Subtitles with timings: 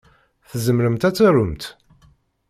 [0.49, 1.63] Tzemremt ad tarumt?